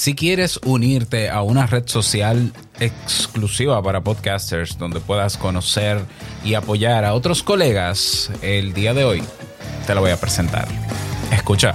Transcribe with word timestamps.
Si 0.00 0.14
quieres 0.14 0.58
unirte 0.64 1.28
a 1.28 1.42
una 1.42 1.66
red 1.66 1.82
social 1.84 2.54
exclusiva 2.78 3.82
para 3.82 4.02
podcasters 4.02 4.78
donde 4.78 4.98
puedas 4.98 5.36
conocer 5.36 6.00
y 6.42 6.54
apoyar 6.54 7.04
a 7.04 7.12
otros 7.12 7.42
colegas, 7.42 8.30
el 8.40 8.72
día 8.72 8.94
de 8.94 9.04
hoy 9.04 9.22
te 9.86 9.94
lo 9.94 10.00
voy 10.00 10.12
a 10.12 10.16
presentar. 10.18 10.66
Escucha. 11.30 11.74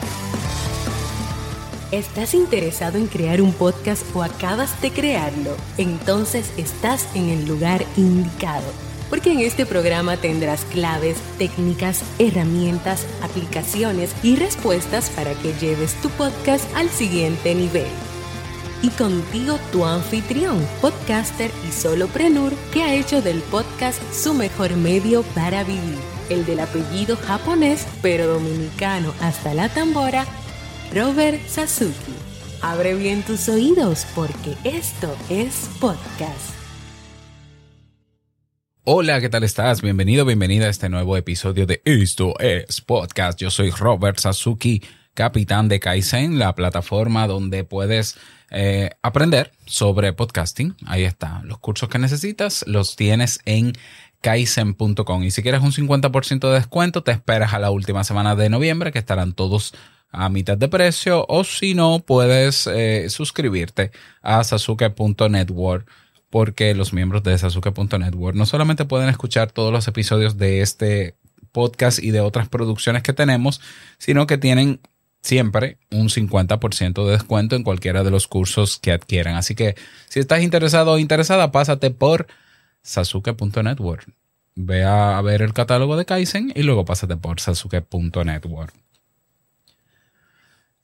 ¿Estás 1.92 2.33
interesado 2.33 2.97
en 2.97 3.06
crear 3.06 3.44
un 3.44 3.53
podcast 3.53 4.03
o 4.15 4.24
acabas 4.24 4.81
de 4.81 4.89
crearlo? 4.89 5.55
Entonces 5.78 6.51
estás 6.57 7.07
en 7.13 7.29
el 7.29 7.46
lugar 7.46 7.85
indicado 7.96 8.65
porque 9.12 9.31
en 9.31 9.42
este 9.42 9.67
programa 9.67 10.17
tendrás 10.17 10.65
claves, 10.65 11.17
técnicas, 11.37 12.01
herramientas, 12.17 13.05
aplicaciones 13.21 14.15
y 14.23 14.35
respuestas 14.35 15.12
para 15.12 15.35
que 15.35 15.53
lleves 15.53 15.94
tu 16.02 16.09
podcast 16.09 16.66
al 16.76 16.89
siguiente 16.89 17.53
nivel. 17.53 17.85
Y 18.85 18.89
contigo 18.89 19.57
tu 19.71 19.84
anfitrión, 19.84 20.63
podcaster 20.80 21.49
y 21.67 21.71
soloprenur 21.71 22.53
que 22.71 22.84
ha 22.84 22.94
hecho 22.94 23.20
del 23.20 23.39
podcast 23.41 23.99
su 24.13 24.35
mejor 24.35 24.75
medio 24.75 25.23
para 25.34 25.63
vivir, 25.63 25.98
el 26.30 26.45
del 26.45 26.59
apellido 26.59 27.17
japonés 27.17 27.88
pero 28.03 28.27
dominicano 28.27 29.11
hasta 29.21 29.55
la 29.55 29.70
tambora, 29.70 30.27
Robert 30.94 31.41
Sasuki. 31.48 32.13
Abre 32.61 32.94
bien 32.94 33.23
tus 33.23 33.49
oídos 33.49 34.05
porque 34.13 34.53
esto 34.63 35.17
es 35.31 35.67
podcast. 35.80 36.53
Hola, 38.83 39.20
¿qué 39.20 39.30
tal 39.30 39.44
estás? 39.44 39.81
Bienvenido, 39.81 40.25
bienvenida 40.25 40.67
a 40.67 40.70
este 40.70 40.89
nuevo 40.89 41.17
episodio 41.17 41.66
de 41.66 41.81
Esto 41.86 42.38
es 42.38 42.81
Podcast. 42.81 43.39
Yo 43.39 43.49
soy 43.49 43.72
Robert 43.72 44.20
Sasuki, 44.20 44.83
capitán 45.16 45.70
de 45.70 45.80
Kaizen, 45.80 46.38
la 46.38 46.53
plataforma 46.53 47.25
donde 47.25 47.63
puedes 47.63 48.20
eh, 48.52 48.92
aprender 49.02 49.52
sobre 49.66 50.14
podcasting. 50.14 50.75
Ahí 50.86 51.03
está. 51.03 51.42
Los 51.44 51.59
cursos 51.59 51.89
que 51.89 52.00
necesitas 52.00 52.64
los 52.67 52.95
tienes 52.95 53.39
en 53.45 53.73
kaizen.com. 54.22 55.23
Y 55.23 55.31
si 55.31 55.42
quieres 55.44 55.61
un 55.61 55.72
50% 55.72 56.47
de 56.47 56.56
descuento, 56.56 57.03
te 57.03 57.11
esperas 57.11 57.53
a 57.53 57.59
la 57.59 57.72
última 57.72 58.03
semana 58.03 58.36
de 58.36 58.50
noviembre, 58.50 58.92
que 58.92 59.00
estarán 59.00 59.34
todos 59.34 59.73
a 60.11 60.30
mitad 60.30 60.58
de 60.58 60.67
precio. 60.67 61.25
O 61.28 61.44
si 61.44 61.73
no, 61.73 62.00
puedes 62.00 62.67
eh, 62.67 63.09
suscribirte 63.09 63.92
a 64.22 64.44
sasuke.network 64.44 65.88
porque 66.36 66.75
los 66.75 66.91
miembros 66.91 67.23
de 67.23 67.38
Sasuke.network 67.38 68.36
no 68.36 68.45
solamente 68.45 68.84
pueden 68.84 69.08
escuchar 69.08 69.53
todos 69.53 69.72
los 69.72 69.88
episodios 69.88 70.38
de 70.38 70.59
este 70.59 71.16
podcast 71.53 72.00
y 72.03 72.12
de 72.12 72.19
otras 72.19 72.50
producciones 72.50 73.03
que 73.03 73.14
tenemos, 73.14 73.62
sino 73.97 74.28
que 74.28 74.38
tienen 74.38 74.81
siempre 75.26 75.80
un 75.92 76.09
50% 76.09 77.06
de 77.06 77.12
descuento 77.12 77.56
en 77.56 77.64
cualquiera 77.64 78.04
de 78.04 78.12
los 78.12 78.28
cursos 78.28 78.78
que 78.78 78.92
adquieran. 78.92 79.36
Así 79.36 79.56
que 79.56 79.76
si 80.08 80.20
estás 80.20 80.44
interesado 80.44 80.92
o 80.92 81.00
interesada, 81.00 81.52
pásate 81.52 81.90
por 81.90 82.28
sasuke.network. 82.84 84.08
Ve 84.56 84.84
a 84.84 85.20
ver 85.22 85.42
el 85.42 85.53
catálogo 85.53 85.98
de 85.98 86.06
Kaizen 86.06 86.53
y 86.56 86.64
luego 86.64 86.86
pásate 86.86 87.18
por 87.18 87.40
sasuke.network. 87.40 88.73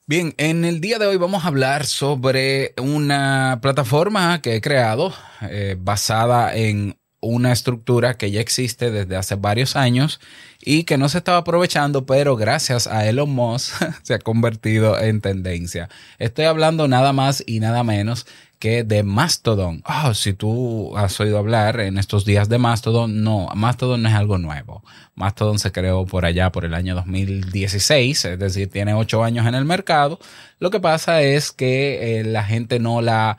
Bien, 0.06 0.34
en 0.36 0.64
el 0.64 0.80
día 0.80 0.98
de 0.98 1.06
hoy 1.06 1.16
vamos 1.16 1.44
a 1.44 1.48
hablar 1.48 1.86
sobre 1.86 2.74
una 2.76 3.60
plataforma 3.62 4.42
que 4.42 4.56
he 4.56 4.60
creado 4.60 5.14
eh, 5.42 5.76
basada 5.78 6.54
en 6.56 6.98
una 7.22 7.52
estructura 7.52 8.14
que 8.14 8.30
ya 8.30 8.40
existe 8.40 8.90
desde 8.90 9.16
hace 9.16 9.36
varios 9.36 9.76
años 9.76 10.20
y 10.60 10.84
que 10.84 10.98
no 10.98 11.08
se 11.08 11.18
estaba 11.18 11.38
aprovechando, 11.38 12.04
pero 12.04 12.36
gracias 12.36 12.86
a 12.86 13.08
Elon 13.08 13.30
Musk 13.30 13.74
se 14.02 14.14
ha 14.14 14.18
convertido 14.18 15.00
en 15.00 15.20
tendencia. 15.20 15.88
Estoy 16.18 16.44
hablando 16.44 16.88
nada 16.88 17.12
más 17.12 17.42
y 17.46 17.60
nada 17.60 17.84
menos 17.84 18.26
que 18.58 18.84
de 18.84 19.02
Mastodon. 19.02 19.82
Oh, 19.86 20.14
si 20.14 20.34
tú 20.34 20.96
has 20.96 21.18
oído 21.18 21.38
hablar 21.38 21.80
en 21.80 21.98
estos 21.98 22.24
días 22.24 22.48
de 22.48 22.58
Mastodon, 22.58 23.24
no, 23.24 23.48
Mastodon 23.56 24.02
no 24.02 24.08
es 24.08 24.14
algo 24.14 24.38
nuevo. 24.38 24.84
Mastodon 25.14 25.58
se 25.58 25.72
creó 25.72 26.06
por 26.06 26.24
allá 26.24 26.52
por 26.52 26.64
el 26.64 26.74
año 26.74 26.94
2016, 26.94 28.24
es 28.24 28.38
decir, 28.38 28.70
tiene 28.70 28.94
ocho 28.94 29.24
años 29.24 29.46
en 29.46 29.54
el 29.54 29.64
mercado. 29.64 30.20
Lo 30.60 30.70
que 30.70 30.78
pasa 30.78 31.22
es 31.22 31.50
que 31.50 32.20
eh, 32.20 32.24
la 32.24 32.44
gente 32.44 32.78
no 32.78 33.00
la, 33.00 33.36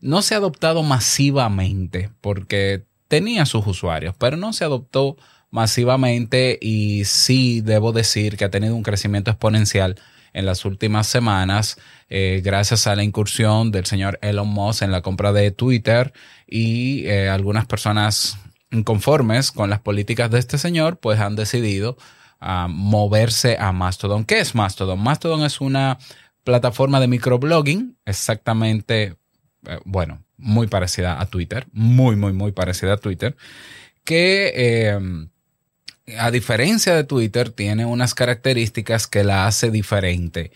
no 0.00 0.22
se 0.22 0.34
ha 0.34 0.38
adoptado 0.38 0.82
masivamente 0.82 2.10
porque 2.20 2.85
tenía 3.08 3.46
sus 3.46 3.66
usuarios, 3.66 4.14
pero 4.18 4.36
no 4.36 4.52
se 4.52 4.64
adoptó 4.64 5.16
masivamente 5.50 6.58
y 6.60 7.04
sí 7.04 7.60
debo 7.60 7.92
decir 7.92 8.36
que 8.36 8.44
ha 8.44 8.50
tenido 8.50 8.74
un 8.74 8.82
crecimiento 8.82 9.30
exponencial 9.30 9.96
en 10.32 10.44
las 10.44 10.64
últimas 10.66 11.06
semanas 11.06 11.78
eh, 12.08 12.42
gracias 12.44 12.86
a 12.86 12.94
la 12.94 13.02
incursión 13.02 13.72
del 13.72 13.86
señor 13.86 14.18
Elon 14.22 14.48
Musk 14.48 14.82
en 14.82 14.92
la 14.92 15.00
compra 15.00 15.32
de 15.32 15.50
Twitter 15.50 16.12
y 16.46 17.06
eh, 17.06 17.28
algunas 17.28 17.66
personas 17.66 18.38
inconformes 18.70 19.50
con 19.50 19.70
las 19.70 19.80
políticas 19.80 20.30
de 20.30 20.38
este 20.38 20.58
señor 20.58 20.98
pues 20.98 21.20
han 21.20 21.36
decidido 21.36 21.96
ah, 22.38 22.68
moverse 22.68 23.56
a 23.58 23.72
Mastodon. 23.72 24.24
¿Qué 24.24 24.40
es 24.40 24.54
Mastodon? 24.54 25.02
Mastodon 25.02 25.42
es 25.42 25.60
una 25.60 25.98
plataforma 26.44 27.00
de 27.00 27.08
microblogging 27.08 27.96
exactamente, 28.04 29.16
bueno, 29.84 30.22
muy 30.36 30.66
parecida 30.66 31.20
a 31.20 31.26
Twitter, 31.26 31.66
muy, 31.72 32.16
muy, 32.16 32.32
muy 32.32 32.52
parecida 32.52 32.94
a 32.94 32.96
Twitter, 32.98 33.36
que 34.04 34.94
a 36.18 36.30
diferencia 36.30 36.94
de 36.94 37.04
Twitter, 37.04 37.50
tiene 37.50 37.84
unas 37.84 38.14
características 38.14 39.06
que 39.06 39.24
la 39.24 39.46
hace 39.46 39.70
diferente. 39.70 40.52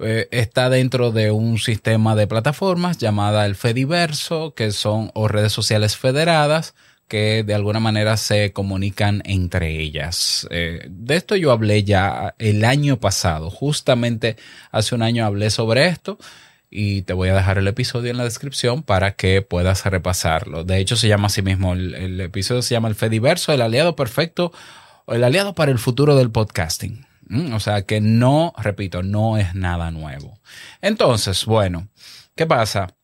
Eh, 0.00 0.28
está 0.30 0.70
dentro 0.70 1.12
de 1.12 1.30
un 1.30 1.58
sistema 1.58 2.16
de 2.16 2.26
plataformas 2.26 2.98
llamada 2.98 3.46
el 3.46 3.54
Fediverso, 3.54 4.54
que 4.54 4.72
son 4.72 5.12
redes 5.14 5.52
sociales 5.52 5.96
federadas 5.96 6.74
que 7.06 7.44
de 7.44 7.54
alguna 7.54 7.80
manera 7.80 8.16
se 8.16 8.52
comunican 8.52 9.22
entre 9.26 9.78
ellas. 9.78 10.48
Eh, 10.50 10.86
de 10.88 11.16
esto 11.16 11.36
yo 11.36 11.52
hablé 11.52 11.84
ya 11.84 12.34
el 12.38 12.64
año 12.64 12.98
pasado, 12.98 13.50
justamente 13.50 14.36
hace 14.72 14.94
un 14.94 15.02
año 15.02 15.26
hablé 15.26 15.50
sobre 15.50 15.86
esto 15.86 16.18
y 16.76 17.02
te 17.02 17.12
voy 17.12 17.28
a 17.28 17.34
dejar 17.34 17.56
el 17.58 17.68
episodio 17.68 18.10
en 18.10 18.16
la 18.16 18.24
descripción 18.24 18.82
para 18.82 19.12
que 19.12 19.42
puedas 19.42 19.86
repasarlo. 19.86 20.64
De 20.64 20.78
hecho 20.78 20.96
se 20.96 21.06
llama 21.06 21.28
así 21.28 21.40
mismo, 21.40 21.72
el, 21.74 22.20
episodio 22.20 22.62
se 22.62 22.74
llama 22.74 22.88
el 22.88 22.96
Fediverso, 22.96 23.52
el 23.52 23.62
aliado 23.62 23.94
perfecto 23.94 24.52
el 25.06 25.22
aliado 25.22 25.54
para 25.54 25.70
el 25.70 25.78
futuro 25.78 26.16
del 26.16 26.30
podcasting. 26.30 27.06
Mm, 27.28 27.52
o 27.52 27.60
sea 27.60 27.82
que 27.82 28.00
no, 28.00 28.52
repito, 28.58 29.02
no 29.04 29.38
es 29.38 29.54
nada 29.54 29.92
nuevo. 29.92 30.40
Entonces, 30.80 31.44
bueno, 31.44 31.88
¿qué 32.34 32.46
pasa? 32.46 32.94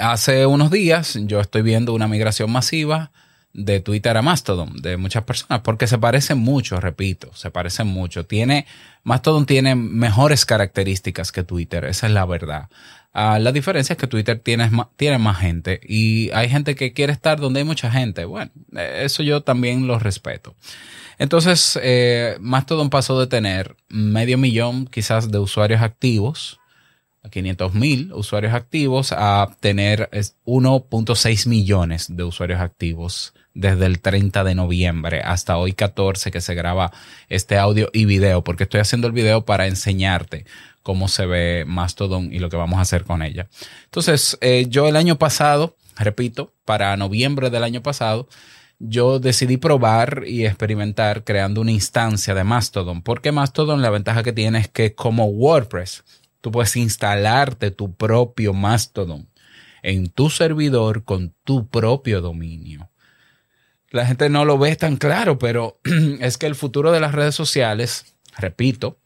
Hace 0.00 0.44
unos 0.44 0.70
días 0.70 1.18
yo 1.22 1.40
estoy 1.40 1.62
viendo 1.62 1.94
una 1.94 2.08
migración 2.08 2.50
masiva 2.50 3.10
de 3.56 3.80
Twitter 3.80 4.14
a 4.16 4.22
Mastodon 4.22 4.76
de 4.82 4.98
muchas 4.98 5.24
personas 5.24 5.62
porque 5.62 5.86
se 5.86 5.98
parecen 5.98 6.38
mucho, 6.38 6.78
repito, 6.78 7.30
se 7.34 7.50
parecen 7.50 7.86
mucho. 7.86 8.26
Tiene, 8.26 8.66
Mastodon 9.02 9.46
tiene 9.46 9.74
mejores 9.74 10.44
características 10.44 11.32
que 11.32 11.42
Twitter, 11.42 11.86
esa 11.86 12.06
es 12.06 12.12
la 12.12 12.26
verdad. 12.26 12.68
Ah, 13.14 13.38
la 13.38 13.52
diferencia 13.52 13.94
es 13.94 13.98
que 13.98 14.06
Twitter 14.06 14.38
tiene, 14.38 14.70
tiene 14.96 15.16
más 15.16 15.38
gente 15.38 15.80
y 15.82 16.30
hay 16.32 16.50
gente 16.50 16.74
que 16.74 16.92
quiere 16.92 17.14
estar 17.14 17.40
donde 17.40 17.60
hay 17.60 17.64
mucha 17.64 17.90
gente. 17.90 18.26
Bueno, 18.26 18.50
eso 18.74 19.22
yo 19.22 19.40
también 19.40 19.86
lo 19.86 19.98
respeto. 19.98 20.54
Entonces, 21.18 21.78
eh, 21.82 22.36
Mastodon 22.40 22.90
pasó 22.90 23.18
de 23.18 23.26
tener 23.26 23.74
medio 23.88 24.36
millón 24.36 24.86
quizás 24.86 25.30
de 25.30 25.38
usuarios 25.38 25.80
activos, 25.80 26.60
500 27.30 27.74
mil 27.74 28.12
usuarios 28.12 28.54
activos, 28.54 29.12
a 29.12 29.48
tener 29.60 30.08
1.6 30.10 31.48
millones 31.48 32.06
de 32.14 32.24
usuarios 32.24 32.60
activos 32.60 33.34
desde 33.54 33.86
el 33.86 34.00
30 34.00 34.44
de 34.44 34.54
noviembre 34.54 35.22
hasta 35.24 35.56
hoy 35.56 35.72
14 35.72 36.30
que 36.30 36.40
se 36.40 36.54
graba 36.54 36.92
este 37.28 37.56
audio 37.56 37.88
y 37.92 38.04
video, 38.04 38.44
porque 38.44 38.64
estoy 38.64 38.80
haciendo 38.80 39.06
el 39.06 39.12
video 39.12 39.44
para 39.44 39.66
enseñarte 39.66 40.44
cómo 40.82 41.08
se 41.08 41.26
ve 41.26 41.64
Mastodon 41.66 42.32
y 42.32 42.38
lo 42.38 42.48
que 42.48 42.56
vamos 42.56 42.78
a 42.78 42.82
hacer 42.82 43.04
con 43.04 43.22
ella. 43.22 43.48
Entonces, 43.84 44.38
eh, 44.40 44.66
yo 44.68 44.86
el 44.86 44.96
año 44.96 45.18
pasado, 45.18 45.76
repito, 45.96 46.52
para 46.64 46.96
noviembre 46.96 47.50
del 47.50 47.64
año 47.64 47.82
pasado, 47.82 48.28
yo 48.78 49.18
decidí 49.18 49.56
probar 49.56 50.24
y 50.26 50.44
experimentar 50.44 51.24
creando 51.24 51.60
una 51.60 51.72
instancia 51.72 52.34
de 52.34 52.44
Mastodon, 52.44 53.02
porque 53.02 53.32
Mastodon 53.32 53.82
la 53.82 53.90
ventaja 53.90 54.22
que 54.22 54.32
tiene 54.32 54.58
es 54.58 54.68
que 54.68 54.94
como 54.94 55.26
WordPress, 55.26 56.04
tú 56.46 56.52
puedes 56.52 56.76
instalarte 56.76 57.72
tu 57.72 57.96
propio 57.96 58.52
Mastodon 58.52 59.28
en 59.82 60.06
tu 60.06 60.30
servidor 60.30 61.02
con 61.02 61.34
tu 61.42 61.68
propio 61.68 62.20
dominio. 62.20 62.88
La 63.90 64.06
gente 64.06 64.28
no 64.28 64.44
lo 64.44 64.56
ve 64.56 64.76
tan 64.76 64.96
claro, 64.96 65.40
pero 65.40 65.80
es 66.20 66.38
que 66.38 66.46
el 66.46 66.54
futuro 66.54 66.92
de 66.92 67.00
las 67.00 67.16
redes 67.16 67.34
sociales, 67.34 68.14
repito, 68.38 69.00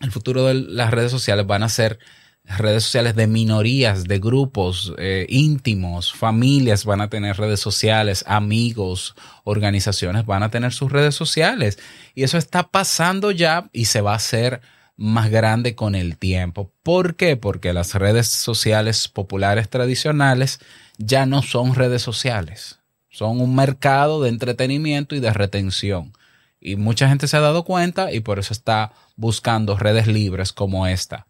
el 0.00 0.12
futuro 0.12 0.44
de 0.44 0.52
las 0.52 0.90
redes 0.90 1.10
sociales 1.10 1.46
van 1.46 1.62
a 1.62 1.70
ser 1.70 1.98
redes 2.44 2.84
sociales 2.84 3.16
de 3.16 3.26
minorías, 3.26 4.04
de 4.04 4.18
grupos 4.18 4.92
eh, 4.98 5.24
íntimos, 5.30 6.12
familias 6.12 6.84
van 6.84 7.00
a 7.00 7.08
tener 7.08 7.38
redes 7.38 7.60
sociales, 7.60 8.22
amigos, 8.26 9.14
organizaciones 9.44 10.26
van 10.26 10.42
a 10.42 10.50
tener 10.50 10.74
sus 10.74 10.92
redes 10.92 11.14
sociales. 11.14 11.78
Y 12.14 12.24
eso 12.24 12.36
está 12.36 12.68
pasando 12.68 13.30
ya 13.30 13.70
y 13.72 13.86
se 13.86 14.02
va 14.02 14.12
a 14.12 14.16
hacer 14.16 14.60
más 14.96 15.30
grande 15.30 15.74
con 15.74 15.94
el 15.94 16.16
tiempo. 16.16 16.72
¿Por 16.82 17.16
qué? 17.16 17.36
Porque 17.36 17.72
las 17.72 17.94
redes 17.94 18.28
sociales 18.28 19.08
populares 19.08 19.68
tradicionales 19.68 20.60
ya 20.98 21.26
no 21.26 21.42
son 21.42 21.74
redes 21.74 22.02
sociales, 22.02 22.78
son 23.10 23.40
un 23.40 23.54
mercado 23.54 24.22
de 24.22 24.30
entretenimiento 24.30 25.14
y 25.14 25.20
de 25.20 25.32
retención. 25.32 26.12
Y 26.60 26.76
mucha 26.76 27.08
gente 27.08 27.28
se 27.28 27.36
ha 27.36 27.40
dado 27.40 27.64
cuenta 27.64 28.12
y 28.12 28.20
por 28.20 28.38
eso 28.38 28.52
está 28.52 28.92
buscando 29.14 29.76
redes 29.76 30.06
libres 30.06 30.52
como 30.52 30.86
esta. 30.86 31.26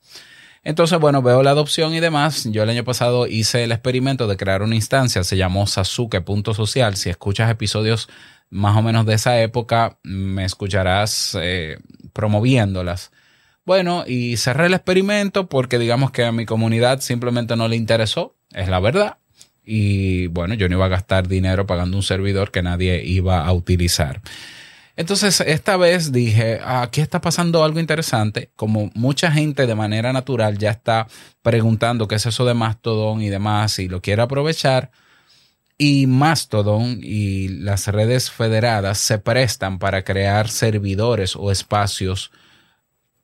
Entonces, 0.63 0.99
bueno, 0.99 1.23
veo 1.23 1.43
la 1.45 1.51
adopción 1.51 1.95
y 1.95 2.01
demás. 2.01 2.45
Yo 2.51 2.65
el 2.65 2.71
año 2.71 2.85
pasado 2.85 3.27
hice 3.27 3.63
el 3.63 3.71
experimento 3.71 4.27
de 4.27 4.37
crear 4.37 4.63
una 4.63 4.75
instancia, 4.75 5.23
se 5.23 5.37
llamó 5.37 5.67
Sasuke.social. 5.67 6.97
Si 6.97 7.09
escuchas 7.09 7.51
episodios 7.51 8.09
más 8.51 8.77
o 8.77 8.83
menos 8.83 9.07
de 9.07 9.15
esa 9.15 9.41
época, 9.41 9.99
me 10.03 10.45
escucharás 10.45 11.37
eh, 11.41 11.79
promoviéndolas. 12.13 13.13
Bueno, 13.67 14.05
y 14.07 14.37
cerré 14.37 14.67
el 14.67 14.75
experimento 14.75 15.49
porque 15.49 15.81
digamos 15.81 16.13
que 16.13 16.25
a 16.25 16.31
mi 16.31 16.47
comunidad 16.47 17.01
simplemente 17.01 17.57
no 17.57 17.67
le 17.67 17.75
interesó, 17.75 18.37
es 18.53 18.69
la 18.69 18.79
verdad. 18.79 19.19
Y 19.65 20.29
bueno, 20.29 20.55
yo 20.55 20.69
no 20.69 20.77
iba 20.77 20.87
a 20.87 20.89
gastar 20.89 21.27
dinero 21.27 21.67
pagando 21.67 21.97
un 21.97 22.05
servidor 22.05 22.53
que 22.53 22.63
nadie 22.63 23.05
iba 23.05 23.45
a 23.45 23.53
utilizar. 23.53 24.23
Entonces, 24.95 25.41
esta 25.41 25.77
vez 25.77 26.13
dije, 26.13 26.61
aquí 26.65 27.01
está 27.01 27.21
pasando 27.21 27.65
algo 27.65 27.81
interesante, 27.81 28.51
como 28.55 28.93
mucha 28.95 29.33
gente 29.33 29.67
de 29.67 29.75
manera 29.75 30.13
natural 30.13 30.59
ya 30.59 30.71
está 30.71 31.09
preguntando 31.43 32.07
qué 32.07 32.15
es 32.15 32.25
eso 32.25 32.45
de 32.45 32.55
Mastodon 32.55 33.21
y 33.21 33.29
demás 33.29 33.81
y 33.81 33.89
lo 33.89 34.01
quiere 34.01 34.23
aprovechar. 34.23 34.93
Y 35.77 36.07
Mastodon 36.07 37.01
y 37.03 37.49
las 37.49 37.89
redes 37.89 38.31
federadas 38.31 38.99
se 38.99 39.19
prestan 39.19 39.81
para 39.81 40.05
crear 40.05 40.49
servidores 40.49 41.35
o 41.35 41.51
espacios 41.51 42.31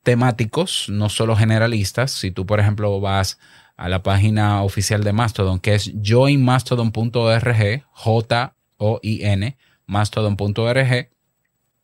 temáticos, 0.03 0.87
no 0.89 1.09
solo 1.09 1.35
generalistas. 1.35 2.11
Si 2.11 2.31
tú, 2.31 2.45
por 2.45 2.59
ejemplo, 2.59 2.99
vas 2.99 3.39
a 3.75 3.89
la 3.89 4.03
página 4.03 4.61
oficial 4.63 5.03
de 5.03 5.13
Mastodon, 5.13 5.59
que 5.59 5.75
es 5.75 5.91
joinmastodon.org, 6.03 7.83
J-O-I-N, 7.91 9.57
mastodon.org, 9.87 11.09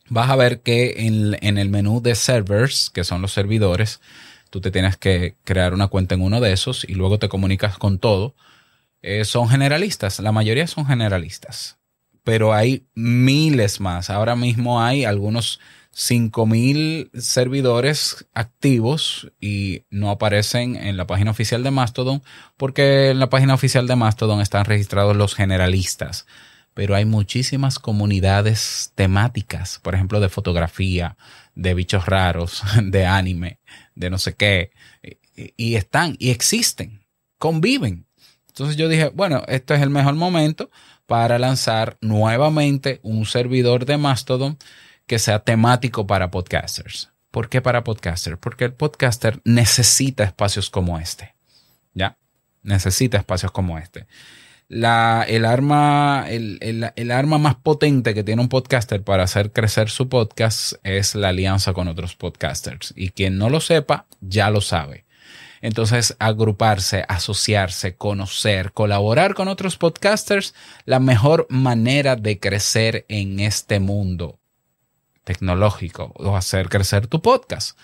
vas 0.10 0.30
a 0.30 0.36
ver 0.36 0.62
que 0.62 1.07
en, 1.07 1.57
el 1.57 1.69
menú 1.69 2.01
de 2.01 2.16
servers, 2.16 2.89
que 2.89 3.04
son 3.04 3.21
los 3.21 3.31
servidores, 3.31 4.01
tú 4.50 4.62
te 4.62 4.72
tienes 4.72 4.98
que 4.98 5.36
crear 5.44 5.74
una 5.74 5.88
cuenta 5.88 6.15
en 6.15 6.22
uno 6.22 6.39
de 6.42 6.51
esos 6.51 6.83
y 6.83 6.94
luego 6.94 7.19
te 7.19 7.30
comunicas 7.30 7.77
con 7.77 8.00
todo. 8.00 8.36
Eh, 9.01 9.24
son 9.24 9.48
generalistas, 9.48 10.19
la 10.19 10.31
mayoría 10.31 10.68
son 10.68 10.86
generalistas, 10.86 11.77
pero 12.24 12.54
hay 12.54 12.86
miles 12.95 13.80
más. 13.80 14.10
Ahora 14.10 14.36
mismo 14.36 14.81
hay 14.83 15.06
algunos 15.06 15.60
5000 15.91 17.12
servidores 17.13 18.27
activos 18.33 19.31
y 19.39 19.83
no 19.89 20.12
aparecen 20.12 20.75
en 20.75 20.97
la 20.97 21.07
página 21.07 21.31
oficial 21.31 21.63
de 21.63 21.71
Mastodon 21.71 22.24
porque 22.57 23.09
en 23.09 23.19
la 23.19 23.30
página 23.30 23.53
oficial 23.53 23.88
de 23.88 23.95
Mastodon 23.95 24.41
están 24.41 24.65
registrados 24.65 25.15
los 25.15 25.36
generalistas 25.36 26.25
pero 26.80 26.95
hay 26.95 27.03
muchísimas 27.03 27.77
comunidades 27.77 28.94
temáticas, 28.95 29.80
por 29.80 29.95
ejemplo, 29.95 30.21
de 30.21 30.30
fotografía, 30.30 31.18
de 31.53 31.74
bichos 31.74 32.06
raros, 32.06 32.63
de 32.81 33.06
anime, 33.06 33.59
de 33.95 34.09
no 34.09 34.18
sé 34.18 34.33
qué, 34.36 34.71
y 35.57 35.75
están 35.75 36.15
y 36.19 36.30
existen, 36.30 37.06
conviven. 37.38 38.07
Entonces 38.47 38.77
yo 38.77 38.88
dije, 38.88 39.09
bueno, 39.09 39.44
este 39.47 39.75
es 39.75 39.81
el 39.81 39.89
mejor 39.89 40.15
momento 40.15 40.69
para 41.06 41.39
lanzar 41.39 41.97
nuevamente 42.00 43.00
un 43.03 43.25
servidor 43.25 43.86
de 43.86 43.97
Mastodon 43.97 44.57
que 45.10 45.20
sea 45.20 45.40
temático 45.40 46.08
para 46.08 46.32
podcasters. 46.32 47.12
¿Por 47.32 47.50
qué 47.50 47.62
para 47.62 47.84
podcasters? 47.84 48.38
Porque 48.38 48.64
el 48.64 48.74
podcaster 48.74 49.42
necesita 49.44 50.24
espacios 50.24 50.70
como 50.70 50.98
este. 51.00 51.36
¿Ya? 51.94 52.18
Necesita 52.64 53.18
espacios 53.18 53.52
como 53.52 53.78
este 53.78 54.08
el, 54.70 55.46
arma, 55.46 56.26
el, 56.30 57.12
arma 57.12 57.38
más 57.38 57.56
potente 57.56 58.14
que 58.14 58.24
tiene 58.24 58.42
un 58.42 58.50
podcaster 58.50 59.04
para 59.04 59.24
hacer 59.24 59.52
crecer 59.52 59.90
su 59.90 60.10
podcast 60.10 60.74
es 60.84 61.16
la 61.16 61.30
alianza 61.30 61.74
con 61.74 61.88
otros 61.88 62.16
podcasters. 62.16 62.94
Y 62.96 63.10
quien 63.10 63.38
no 63.38 63.50
lo 63.50 63.62
sepa, 63.62 64.06
ya 64.22 64.50
lo 64.52 64.62
sabe. 64.62 65.06
Entonces, 65.62 66.16
agruparse, 66.20 67.04
asociarse, 67.10 67.96
conocer, 67.96 68.72
colaborar 68.72 69.34
con 69.34 69.50
otros 69.50 69.76
podcasters, 69.76 70.54
la 70.86 71.00
mejor 71.00 71.48
manera 71.50 72.16
de 72.16 72.40
crecer 72.40 73.06
en 73.10 73.42
este 73.42 73.80
mundo 73.80 74.38
tecnológico 75.30 76.12
o 76.16 76.36
hacer 76.36 76.70
crecer 76.70 77.06
tu 77.06 77.22
podcast. 77.22 77.78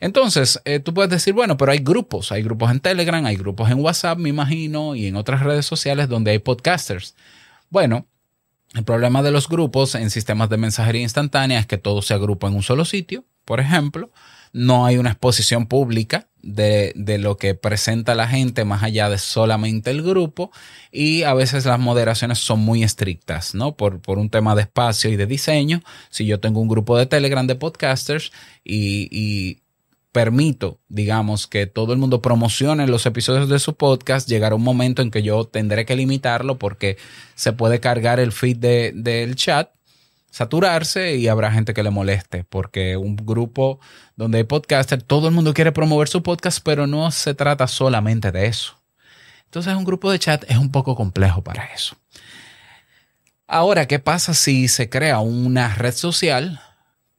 Entonces, 0.00 0.60
eh, 0.66 0.80
tú 0.80 0.92
puedes 0.92 1.10
decir, 1.10 1.32
bueno, 1.32 1.56
pero 1.56 1.72
hay 1.72 1.78
grupos, 1.78 2.30
hay 2.30 2.42
grupos 2.42 2.70
en 2.70 2.80
Telegram, 2.80 3.24
hay 3.24 3.36
grupos 3.36 3.70
en 3.70 3.80
WhatsApp, 3.80 4.18
me 4.18 4.28
imagino, 4.28 4.94
y 4.94 5.06
en 5.06 5.16
otras 5.16 5.40
redes 5.40 5.64
sociales 5.64 6.10
donde 6.10 6.32
hay 6.32 6.40
podcasters. 6.40 7.14
Bueno, 7.70 8.06
el 8.74 8.84
problema 8.84 9.22
de 9.22 9.30
los 9.30 9.48
grupos 9.48 9.94
en 9.94 10.10
sistemas 10.10 10.50
de 10.50 10.58
mensajería 10.58 11.00
instantánea 11.00 11.58
es 11.58 11.66
que 11.66 11.78
todo 11.78 12.02
se 12.02 12.12
agrupa 12.12 12.48
en 12.48 12.54
un 12.54 12.62
solo 12.62 12.84
sitio, 12.84 13.24
por 13.46 13.60
ejemplo. 13.60 14.10
No 14.52 14.84
hay 14.84 14.98
una 14.98 15.12
exposición 15.12 15.66
pública 15.66 16.28
de, 16.44 16.92
de, 16.94 17.18
lo 17.18 17.36
que 17.36 17.54
presenta 17.54 18.14
la 18.14 18.28
gente 18.28 18.64
más 18.64 18.82
allá 18.82 19.08
de 19.08 19.18
solamente 19.18 19.90
el 19.90 20.02
grupo 20.02 20.50
y 20.92 21.22
a 21.22 21.34
veces 21.34 21.64
las 21.64 21.80
moderaciones 21.80 22.38
son 22.38 22.60
muy 22.60 22.82
estrictas, 22.82 23.54
¿no? 23.54 23.76
Por, 23.76 24.00
por 24.00 24.18
un 24.18 24.30
tema 24.30 24.54
de 24.54 24.62
espacio 24.62 25.10
y 25.10 25.16
de 25.16 25.26
diseño. 25.26 25.82
Si 26.10 26.26
yo 26.26 26.40
tengo 26.40 26.60
un 26.60 26.68
grupo 26.68 26.96
de 26.96 27.06
Telegram 27.06 27.46
de 27.46 27.54
podcasters 27.54 28.32
y, 28.62 29.08
y 29.10 29.62
permito, 30.14 30.78
digamos, 30.88 31.48
que 31.48 31.66
todo 31.66 31.92
el 31.92 31.98
mundo 31.98 32.22
promocione 32.22 32.86
los 32.86 33.04
episodios 33.04 33.48
de 33.48 33.58
su 33.58 33.74
podcast, 33.74 34.28
llegará 34.28 34.54
un 34.54 34.62
momento 34.62 35.02
en 35.02 35.10
que 35.10 35.24
yo 35.24 35.44
tendré 35.44 35.84
que 35.84 35.96
limitarlo 35.96 36.56
porque 36.56 36.98
se 37.34 37.52
puede 37.52 37.80
cargar 37.80 38.20
el 38.20 38.30
feed 38.30 38.92
del 38.94 39.34
chat, 39.34 39.70
saturarse 40.34 41.14
y 41.14 41.28
habrá 41.28 41.52
gente 41.52 41.74
que 41.74 41.84
le 41.84 41.90
moleste 41.90 42.42
porque 42.42 42.96
un 42.96 43.14
grupo 43.14 43.78
donde 44.16 44.38
hay 44.38 44.44
podcaster, 44.44 45.00
todo 45.00 45.28
el 45.28 45.34
mundo 45.34 45.54
quiere 45.54 45.70
promover 45.70 46.08
su 46.08 46.24
podcast, 46.24 46.58
pero 46.64 46.88
no 46.88 47.12
se 47.12 47.34
trata 47.34 47.68
solamente 47.68 48.32
de 48.32 48.46
eso. 48.46 48.76
Entonces 49.44 49.72
un 49.76 49.84
grupo 49.84 50.10
de 50.10 50.18
chat 50.18 50.42
es 50.50 50.58
un 50.58 50.72
poco 50.72 50.96
complejo 50.96 51.42
para 51.42 51.66
eso. 51.66 51.96
Ahora, 53.46 53.86
¿qué 53.86 54.00
pasa 54.00 54.34
si 54.34 54.66
se 54.66 54.90
crea 54.90 55.20
una 55.20 55.72
red 55.76 55.94
social 55.94 56.60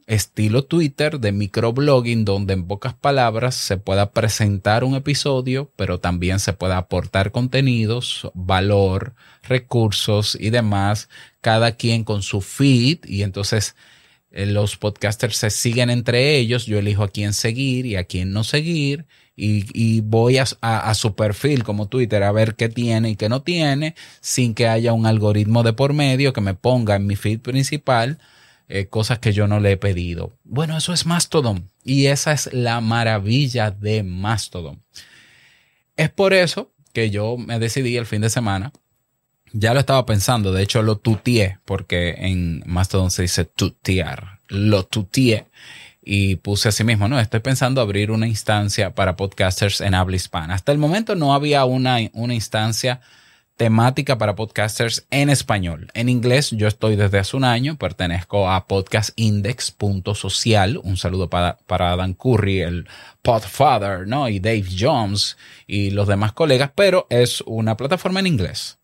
estilo 0.07 0.63
Twitter 0.63 1.19
de 1.19 1.31
microblogging 1.31 2.25
donde 2.25 2.53
en 2.53 2.67
pocas 2.67 2.93
palabras 2.93 3.55
se 3.55 3.77
pueda 3.77 4.11
presentar 4.11 4.83
un 4.83 4.95
episodio, 4.95 5.71
pero 5.75 5.99
también 5.99 6.39
se 6.39 6.53
pueda 6.53 6.77
aportar 6.77 7.31
contenidos, 7.31 8.29
valor, 8.33 9.15
recursos 9.43 10.37
y 10.39 10.51
demás, 10.51 11.09
cada 11.41 11.71
quien 11.73 12.03
con 12.03 12.21
su 12.21 12.41
feed. 12.41 12.99
Y 13.05 13.23
entonces 13.23 13.75
eh, 14.31 14.45
los 14.45 14.77
podcasters 14.77 15.37
se 15.37 15.49
siguen 15.49 15.89
entre 15.89 16.37
ellos, 16.37 16.65
yo 16.65 16.77
elijo 16.79 17.03
a 17.03 17.09
quién 17.09 17.33
seguir 17.33 17.85
y 17.85 17.95
a 17.95 18.03
quién 18.03 18.31
no 18.31 18.43
seguir. 18.43 19.05
Y, 19.37 19.99
voy 19.99 20.37
a, 20.37 20.45
a, 20.61 20.93
su 20.93 21.13
perfil 21.13 21.65
como 21.65 21.89
Twitter 21.89 22.23
a 22.23 22.31
ver 22.31 22.55
qué 22.55 22.69
tiene 22.69 23.09
y 23.09 23.15
qué 23.17 23.27
no 23.27 23.41
tiene 23.41 23.93
sin 24.21 24.53
que 24.53 24.69
haya 24.69 24.93
un 24.93 25.05
algoritmo 25.05 25.61
de 25.63 25.73
por 25.73 25.91
medio 25.91 26.31
que 26.31 26.39
me 26.39 26.53
ponga 26.53 26.95
en 26.95 27.05
mi 27.05 27.17
feed 27.17 27.41
principal 27.41 28.17
eh, 28.67 28.87
cosas 28.87 29.19
que 29.19 29.33
yo 29.33 29.47
no 29.47 29.59
le 29.59 29.73
he 29.73 29.77
pedido. 29.77 30.37
Bueno, 30.43 30.77
eso 30.77 30.93
es 30.93 31.05
Mastodon 31.05 31.69
y 31.83 32.07
esa 32.07 32.31
es 32.31 32.51
la 32.53 32.81
maravilla 32.81 33.71
de 33.71 34.03
Mastodon. 34.03 34.83
Es 35.95 36.09
por 36.09 36.33
eso 36.33 36.71
que 36.93 37.09
yo 37.09 37.37
me 37.37 37.59
decidí 37.59 37.97
el 37.97 38.05
fin 38.05 38.21
de 38.21 38.29
semana. 38.29 38.71
Ya 39.53 39.73
lo 39.73 39.79
estaba 39.79 40.05
pensando, 40.05 40.51
de 40.51 40.63
hecho 40.63 40.81
lo 40.81 40.97
tutié, 40.97 41.59
porque 41.63 42.15
en 42.17 42.63
Mastodon 42.65 43.11
se 43.11 43.21
dice 43.21 43.45
tutear. 43.45 44.39
Lo 44.47 44.83
tutié 44.83 45.45
y 46.05 46.35
puse 46.35 46.69
así 46.69 46.83
mismo, 46.83 47.07
no, 47.07 47.19
estoy 47.19 47.39
pensando 47.39 47.81
abrir 47.81 48.11
una 48.11 48.27
instancia 48.27 48.93
para 48.93 49.15
podcasters 49.15 49.81
en 49.81 49.95
habla 49.95 50.15
hispana. 50.15 50.53
Hasta 50.53 50.71
el 50.71 50.77
momento 50.77 51.15
no 51.15 51.33
había 51.33 51.65
una, 51.65 51.97
una 52.13 52.33
instancia 52.35 53.01
temática 53.57 54.17
para 54.17 54.35
podcasters 54.35 55.05
en 55.11 55.29
español. 55.29 55.91
En 55.93 56.09
inglés 56.09 56.49
yo 56.51 56.67
estoy 56.67 56.95
desde 56.95 57.19
hace 57.19 57.37
un 57.37 57.45
año, 57.45 57.77
pertenezco 57.77 58.49
a 58.49 58.65
podcastindex.social. 58.65 60.79
Un 60.83 60.97
saludo 60.97 61.29
para, 61.29 61.57
para 61.65 61.93
Adam 61.93 62.13
Curry, 62.13 62.61
el 62.61 62.87
Podfather, 63.21 64.07
¿no? 64.07 64.27
Y 64.29 64.39
Dave 64.39 64.65
Jones 64.77 65.37
y 65.67 65.91
los 65.91 66.07
demás 66.07 66.33
colegas, 66.33 66.71
pero 66.75 67.07
es 67.09 67.41
una 67.45 67.77
plataforma 67.77 68.19
en 68.19 68.27
inglés. 68.27 68.77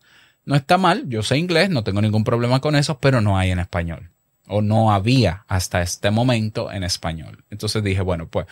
No 0.44 0.56
está 0.56 0.78
mal, 0.78 1.08
yo 1.08 1.22
sé 1.22 1.38
inglés, 1.38 1.70
no 1.70 1.84
tengo 1.84 2.00
ningún 2.00 2.24
problema 2.24 2.60
con 2.60 2.74
eso, 2.74 2.98
pero 2.98 3.20
no 3.20 3.38
hay 3.38 3.50
en 3.50 3.60
español. 3.60 4.10
O 4.48 4.60
no 4.60 4.92
había 4.92 5.44
hasta 5.46 5.82
este 5.82 6.10
momento 6.10 6.72
en 6.72 6.82
español. 6.82 7.44
Entonces 7.50 7.84
dije, 7.84 8.00
bueno, 8.00 8.26
pues 8.26 8.46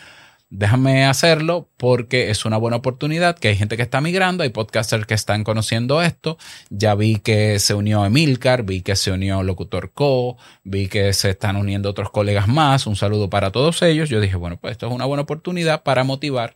déjame 0.51 1.05
hacerlo 1.05 1.69
porque 1.77 2.29
es 2.29 2.45
una 2.45 2.57
buena 2.57 2.77
oportunidad, 2.77 3.39
que 3.39 3.47
hay 3.47 3.55
gente 3.55 3.77
que 3.77 3.83
está 3.83 4.01
migrando, 4.01 4.43
hay 4.43 4.49
podcasters 4.49 5.07
que 5.07 5.13
están 5.13 5.43
conociendo 5.43 6.01
esto, 6.01 6.37
ya 6.69 6.93
vi 6.93 7.15
que 7.15 7.57
se 7.57 7.73
unió 7.73 8.05
Emilcar, 8.05 8.63
vi 8.63 8.81
que 8.81 8.95
se 8.97 9.11
unió 9.11 9.41
Locutor 9.41 9.91
Co, 9.93 10.37
vi 10.63 10.87
que 10.87 11.13
se 11.13 11.31
están 11.31 11.55
uniendo 11.55 11.89
otros 11.89 12.11
colegas 12.11 12.47
más, 12.49 12.85
un 12.85 12.97
saludo 12.97 13.29
para 13.29 13.51
todos 13.51 13.81
ellos, 13.81 14.09
yo 14.09 14.19
dije, 14.19 14.35
bueno, 14.35 14.57
pues 14.57 14.73
esto 14.73 14.87
es 14.87 14.93
una 14.93 15.05
buena 15.05 15.23
oportunidad 15.23 15.83
para 15.83 16.03
motivar 16.03 16.55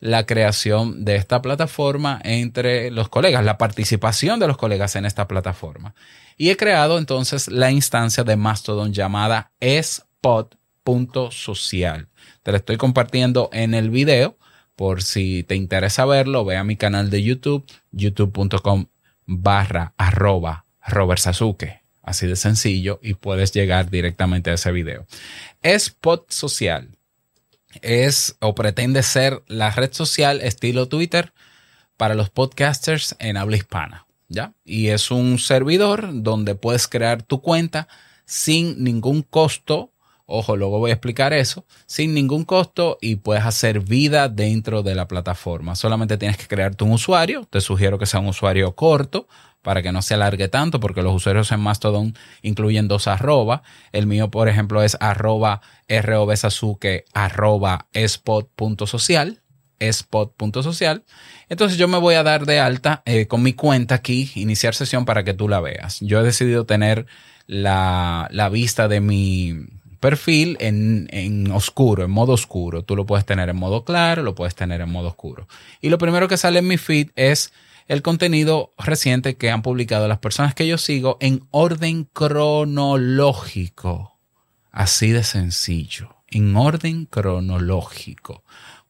la 0.00 0.26
creación 0.26 1.04
de 1.04 1.16
esta 1.16 1.42
plataforma 1.42 2.20
entre 2.24 2.90
los 2.90 3.10
colegas, 3.10 3.44
la 3.44 3.58
participación 3.58 4.40
de 4.40 4.46
los 4.46 4.56
colegas 4.56 4.96
en 4.96 5.04
esta 5.04 5.28
plataforma. 5.28 5.94
Y 6.36 6.50
he 6.50 6.56
creado 6.56 6.98
entonces 6.98 7.48
la 7.48 7.70
instancia 7.70 8.24
de 8.24 8.36
Mastodon 8.36 8.92
llamada 8.92 9.52
spot.social. 10.84 12.08
Te 12.42 12.52
la 12.52 12.58
estoy 12.58 12.76
compartiendo 12.76 13.48
en 13.52 13.74
el 13.74 13.90
video. 13.90 14.36
Por 14.76 15.02
si 15.02 15.44
te 15.44 15.54
interesa 15.54 16.04
verlo, 16.04 16.44
ve 16.44 16.56
a 16.56 16.64
mi 16.64 16.76
canal 16.76 17.08
de 17.08 17.22
YouTube, 17.22 17.64
youtube.com 17.92 18.86
barra 19.24 19.94
arroba 19.96 20.66
Robert. 20.86 21.22
Así 22.02 22.26
de 22.26 22.36
sencillo 22.36 23.00
y 23.02 23.14
puedes 23.14 23.52
llegar 23.52 23.88
directamente 23.88 24.50
a 24.50 24.54
ese 24.54 24.72
video. 24.72 25.06
Spot 25.62 26.30
Social 26.30 26.90
es 27.80 28.36
o 28.40 28.54
pretende 28.54 29.02
ser 29.02 29.42
la 29.46 29.70
red 29.70 29.92
social 29.92 30.42
estilo 30.42 30.86
Twitter 30.88 31.32
para 31.96 32.14
los 32.14 32.28
podcasters 32.28 33.16
en 33.20 33.36
habla 33.36 33.56
hispana. 33.56 34.06
¿Ya? 34.28 34.52
Y 34.64 34.88
es 34.88 35.10
un 35.10 35.38
servidor 35.38 36.08
donde 36.22 36.54
puedes 36.54 36.88
crear 36.88 37.22
tu 37.22 37.40
cuenta 37.40 37.88
sin 38.26 38.82
ningún 38.82 39.22
costo 39.22 39.93
Ojo, 40.26 40.56
luego 40.56 40.78
voy 40.78 40.90
a 40.90 40.94
explicar 40.94 41.34
eso 41.34 41.66
sin 41.86 42.14
ningún 42.14 42.44
costo 42.44 42.96
y 43.00 43.16
puedes 43.16 43.44
hacer 43.44 43.80
vida 43.80 44.28
dentro 44.30 44.82
de 44.82 44.94
la 44.94 45.06
plataforma. 45.06 45.76
Solamente 45.76 46.16
tienes 46.16 46.38
que 46.38 46.46
crearte 46.46 46.84
un 46.84 46.92
usuario. 46.92 47.46
Te 47.50 47.60
sugiero 47.60 47.98
que 47.98 48.06
sea 48.06 48.20
un 48.20 48.28
usuario 48.28 48.74
corto 48.74 49.28
para 49.60 49.82
que 49.82 49.92
no 49.92 50.00
se 50.02 50.14
alargue 50.14 50.48
tanto 50.48 50.80
porque 50.80 51.02
los 51.02 51.14
usuarios 51.14 51.52
en 51.52 51.60
Mastodon 51.60 52.14
incluyen 52.42 52.88
dos 52.88 53.06
arroba. 53.06 53.62
El 53.92 54.06
mío, 54.06 54.30
por 54.30 54.48
ejemplo, 54.48 54.82
es 54.82 54.96
arroba 55.00 55.60
robsasuke 55.88 57.04
arroba 57.12 57.86
spot.social. 57.92 59.42
Entonces 61.48 61.76
yo 61.76 61.88
me 61.88 61.98
voy 61.98 62.14
a 62.14 62.22
dar 62.22 62.46
de 62.46 62.60
alta 62.60 63.02
eh, 63.04 63.26
con 63.26 63.42
mi 63.42 63.52
cuenta 63.52 63.96
aquí, 63.96 64.30
iniciar 64.36 64.74
sesión 64.74 65.04
para 65.04 65.24
que 65.24 65.34
tú 65.34 65.48
la 65.48 65.60
veas. 65.60 66.00
Yo 66.00 66.20
he 66.20 66.22
decidido 66.22 66.64
tener 66.64 67.06
la, 67.46 68.28
la 68.30 68.48
vista 68.48 68.88
de 68.88 69.00
mi, 69.00 69.66
perfil 70.04 70.58
en, 70.60 71.50
oscuro, 71.50 72.04
en 72.04 72.10
modo 72.10 72.34
oscuro. 72.34 72.82
Tú 72.82 72.94
lo 72.94 73.06
puedes 73.06 73.24
tener 73.24 73.48
en 73.48 73.56
modo 73.56 73.86
claro, 73.86 74.22
lo 74.22 74.34
puedes 74.34 74.54
tener 74.54 74.82
en 74.82 74.90
modo 74.90 75.08
oscuro. 75.08 75.48
Y 75.80 75.88
lo 75.88 75.96
primero 75.96 76.28
que 76.28 76.36
sale 76.36 76.58
en 76.58 76.68
mi 76.68 76.76
feed 76.76 77.08
es 77.16 77.54
el 77.88 78.02
contenido 78.02 78.70
reciente 78.76 79.38
que 79.38 79.50
han 79.50 79.62
publicado 79.62 80.06
las 80.06 80.18
personas 80.18 80.54
que 80.54 80.66
yo 80.66 80.76
sigo 80.76 81.16
en 81.20 81.46
orden 81.52 82.04
cronológico. 82.12 82.98
Así 84.70 85.10
de 85.10 85.24
sencillo, 85.24 86.16
en 86.28 86.54
orden 86.54 87.06
cronológico 87.06 88.44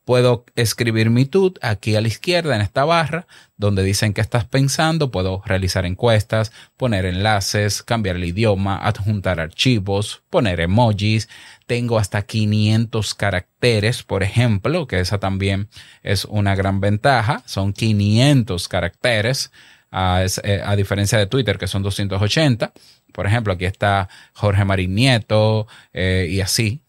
puedo 0.04 0.44
escribir 0.54 1.10
mi 1.10 1.24
tut 1.24 1.58
aquí 1.62 1.96
a 1.96 2.00
la 2.00 2.08
izquierda 2.08 2.54
en 2.54 2.60
esta 2.60 2.84
barra 2.84 3.26
donde 3.56 3.82
dicen 3.82 4.12
que 4.12 4.20
estás 4.20 4.44
pensando, 4.44 5.10
puedo 5.10 5.42
realizar 5.46 5.86
encuestas, 5.86 6.52
poner 6.76 7.06
enlaces, 7.06 7.82
cambiar 7.82 8.16
el 8.16 8.24
idioma, 8.24 8.76
adjuntar 8.76 9.40
archivos, 9.40 10.22
poner 10.28 10.60
emojis, 10.60 11.28
tengo 11.66 11.98
hasta 11.98 12.22
500 12.22 13.14
caracteres, 13.14 14.02
por 14.02 14.22
ejemplo, 14.22 14.86
que 14.86 15.00
esa 15.00 15.18
también 15.18 15.68
es 16.02 16.24
una 16.24 16.54
gran 16.54 16.80
ventaja, 16.80 17.42
son 17.46 17.72
500 17.72 18.68
caracteres. 18.68 19.50
A, 19.96 20.24
eh, 20.42 20.60
a 20.64 20.74
diferencia 20.74 21.16
de 21.18 21.28
Twitter, 21.28 21.56
que 21.56 21.68
son 21.68 21.84
280. 21.84 22.72
Por 23.12 23.28
ejemplo, 23.28 23.52
aquí 23.52 23.64
está 23.64 24.08
Jorge 24.32 24.64
Marín 24.64 24.96
Nieto 24.96 25.68
eh, 25.92 26.26
y 26.28 26.40
así 26.40 26.80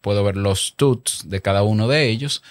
puedo 0.00 0.24
ver 0.24 0.36
los 0.36 0.74
tuts 0.76 1.28
de 1.28 1.40
cada 1.40 1.62
uno 1.62 1.88
de 1.88 2.08
ellos. 2.08 2.42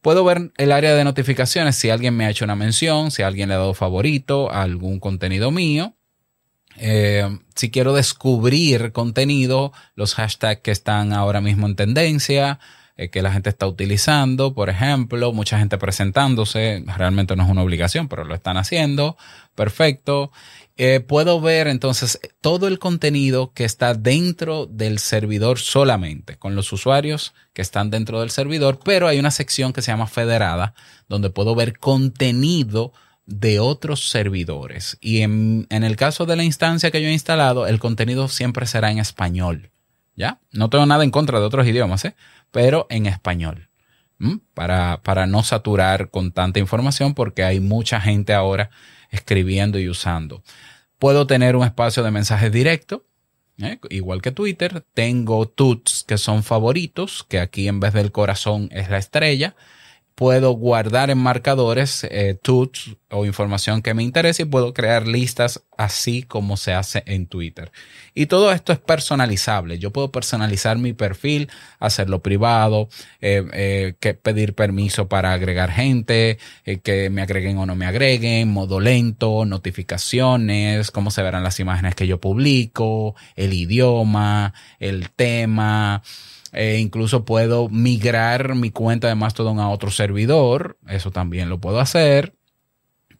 Puedo 0.00 0.24
ver 0.24 0.52
el 0.56 0.72
área 0.72 0.94
de 0.94 1.04
notificaciones 1.04 1.76
si 1.76 1.90
alguien 1.90 2.16
me 2.16 2.24
ha 2.24 2.30
hecho 2.30 2.44
una 2.44 2.56
mención, 2.56 3.10
si 3.10 3.22
alguien 3.22 3.48
le 3.48 3.54
ha 3.54 3.58
dado 3.58 3.74
favorito 3.74 4.50
a 4.50 4.62
algún 4.62 4.98
contenido 4.98 5.50
mío. 5.50 5.94
Eh, 6.76 7.28
si 7.54 7.70
quiero 7.70 7.92
descubrir 7.92 8.92
contenido, 8.92 9.72
los 9.94 10.14
hashtags 10.14 10.62
que 10.62 10.70
están 10.70 11.12
ahora 11.12 11.40
mismo 11.42 11.66
en 11.66 11.76
tendencia, 11.76 12.58
eh, 12.96 13.10
que 13.10 13.22
la 13.22 13.32
gente 13.32 13.50
está 13.50 13.66
utilizando, 13.66 14.54
por 14.54 14.68
ejemplo, 14.68 15.32
mucha 15.32 15.58
gente 15.58 15.78
presentándose, 15.78 16.84
realmente 16.86 17.36
no 17.36 17.44
es 17.44 17.50
una 17.50 17.62
obligación, 17.62 18.08
pero 18.08 18.24
lo 18.24 18.34
están 18.34 18.56
haciendo, 18.56 19.16
perfecto. 19.54 20.32
Eh, 20.76 21.00
puedo 21.00 21.40
ver 21.40 21.66
entonces 21.66 22.18
todo 22.40 22.66
el 22.66 22.78
contenido 22.78 23.52
que 23.52 23.64
está 23.64 23.94
dentro 23.94 24.66
del 24.66 24.98
servidor 24.98 25.58
solamente, 25.58 26.38
con 26.38 26.54
los 26.54 26.72
usuarios 26.72 27.34
que 27.52 27.60
están 27.60 27.90
dentro 27.90 28.20
del 28.20 28.30
servidor, 28.30 28.78
pero 28.82 29.06
hay 29.06 29.18
una 29.18 29.30
sección 29.30 29.72
que 29.72 29.82
se 29.82 29.92
llama 29.92 30.06
federada, 30.06 30.74
donde 31.08 31.28
puedo 31.28 31.54
ver 31.54 31.78
contenido 31.78 32.92
de 33.30 33.60
otros 33.60 34.08
servidores. 34.08 34.98
Y 35.00 35.20
en, 35.20 35.66
el 35.70 35.96
caso 35.96 36.26
de 36.26 36.36
la 36.36 36.44
instancia 36.44 36.90
que 36.90 37.00
yo 37.00 37.08
he 37.08 37.12
instalado, 37.12 37.66
el 37.66 37.78
contenido 37.78 38.28
siempre 38.28 38.66
será 38.66 38.90
en 38.90 38.98
español. 38.98 39.70
¿Ya? 40.20 40.38
No 40.52 40.68
tengo 40.68 40.84
nada 40.84 41.02
en 41.02 41.10
contra 41.10 41.40
de 41.40 41.46
otros 41.46 41.66
idiomas, 41.66 42.04
¿eh? 42.04 42.14
pero 42.50 42.86
en 42.90 43.06
español. 43.06 43.68
Para, 44.52 45.00
para 45.02 45.26
no 45.26 45.42
saturar 45.42 46.10
con 46.10 46.32
tanta 46.32 46.58
información 46.58 47.14
porque 47.14 47.42
hay 47.42 47.58
mucha 47.58 48.02
gente 48.02 48.34
ahora 48.34 48.68
escribiendo 49.08 49.78
y 49.78 49.88
usando. 49.88 50.42
Puedo 50.98 51.26
tener 51.26 51.56
un 51.56 51.64
espacio 51.64 52.02
de 52.02 52.10
mensajes 52.10 52.52
directo, 52.52 53.06
¿eh? 53.56 53.78
igual 53.88 54.20
que 54.20 54.30
Twitter. 54.30 54.84
Tengo 54.92 55.48
tuts 55.48 56.04
que 56.06 56.18
son 56.18 56.42
favoritos, 56.42 57.24
que 57.26 57.40
aquí 57.40 57.66
en 57.66 57.80
vez 57.80 57.94
del 57.94 58.12
corazón 58.12 58.68
es 58.72 58.90
la 58.90 58.98
estrella 58.98 59.56
puedo 60.20 60.52
guardar 60.52 61.08
en 61.08 61.16
marcadores 61.16 62.04
eh, 62.04 62.38
o 63.08 63.24
información 63.24 63.80
que 63.80 63.94
me 63.94 64.02
interese 64.02 64.42
y 64.42 64.44
puedo 64.44 64.74
crear 64.74 65.08
listas 65.08 65.62
así 65.78 66.24
como 66.24 66.58
se 66.58 66.74
hace 66.74 67.02
en 67.06 67.26
Twitter. 67.26 67.72
Y 68.12 68.26
todo 68.26 68.52
esto 68.52 68.74
es 68.74 68.78
personalizable. 68.78 69.78
Yo 69.78 69.92
puedo 69.92 70.12
personalizar 70.12 70.76
mi 70.76 70.92
perfil, 70.92 71.48
hacerlo 71.78 72.20
privado, 72.20 72.90
eh, 73.22 73.42
eh, 73.54 73.94
que 73.98 74.12
pedir 74.12 74.54
permiso 74.54 75.08
para 75.08 75.32
agregar 75.32 75.70
gente, 75.70 76.36
eh, 76.66 76.80
que 76.80 77.08
me 77.08 77.22
agreguen 77.22 77.56
o 77.56 77.64
no 77.64 77.74
me 77.74 77.86
agreguen, 77.86 78.50
modo 78.50 78.78
lento, 78.78 79.46
notificaciones, 79.46 80.90
cómo 80.90 81.10
se 81.10 81.22
verán 81.22 81.44
las 81.44 81.60
imágenes 81.60 81.94
que 81.94 82.06
yo 82.06 82.20
publico, 82.20 83.16
el 83.36 83.54
idioma, 83.54 84.52
el 84.80 85.08
tema. 85.12 86.02
Eh, 86.52 86.78
incluso 86.80 87.24
puedo 87.24 87.68
migrar 87.68 88.54
mi 88.54 88.70
cuenta 88.70 89.08
de 89.08 89.14
Mastodon 89.14 89.60
a 89.60 89.70
otro 89.70 89.90
servidor. 89.90 90.78
Eso 90.88 91.10
también 91.10 91.48
lo 91.48 91.60
puedo 91.60 91.80
hacer. 91.80 92.34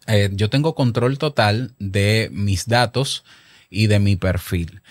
Eh, 0.06 0.30
yo 0.32 0.50
tengo 0.50 0.74
control 0.74 1.18
total 1.18 1.74
de 1.78 2.28
mis 2.32 2.66
datos 2.66 3.24
y 3.68 3.86
de 3.86 4.00
mi 4.00 4.16
perfil. 4.16 4.82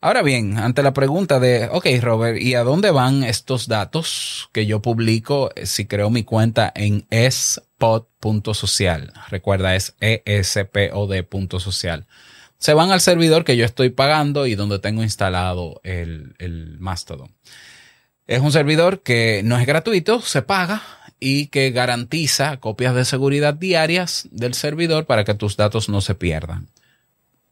Ahora 0.00 0.22
bien, 0.22 0.58
ante 0.58 0.82
la 0.82 0.92
pregunta 0.92 1.40
de, 1.40 1.68
ok, 1.72 1.86
Robert, 2.00 2.38
¿y 2.40 2.54
a 2.54 2.62
dónde 2.62 2.90
van 2.90 3.24
estos 3.24 3.66
datos 3.66 4.50
que 4.52 4.66
yo 4.66 4.82
publico 4.82 5.50
si 5.64 5.86
creo 5.86 6.10
mi 6.10 6.22
cuenta 6.22 6.70
en 6.74 7.06
espod.social? 7.10 9.12
Recuerda, 9.30 9.74
es 9.74 9.96
espod.social. 10.00 12.06
Se 12.58 12.74
van 12.74 12.90
al 12.90 13.00
servidor 13.00 13.44
que 13.44 13.56
yo 13.56 13.64
estoy 13.64 13.88
pagando 13.90 14.46
y 14.46 14.54
donde 14.54 14.78
tengo 14.78 15.02
instalado 15.02 15.80
el, 15.82 16.34
el 16.38 16.78
Mastodon. 16.78 17.34
Es 18.26 18.40
un 18.40 18.50
servidor 18.50 19.02
que 19.02 19.42
no 19.44 19.58
es 19.58 19.66
gratuito, 19.66 20.20
se 20.20 20.42
paga 20.42 20.82
y 21.20 21.46
que 21.46 21.70
garantiza 21.70 22.56
copias 22.58 22.94
de 22.94 23.04
seguridad 23.04 23.54
diarias 23.54 24.28
del 24.32 24.54
servidor 24.54 25.06
para 25.06 25.24
que 25.24 25.34
tus 25.34 25.56
datos 25.56 25.88
no 25.88 26.00
se 26.00 26.14
pierdan. 26.14 26.68